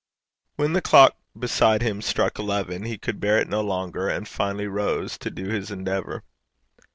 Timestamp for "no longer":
3.47-4.09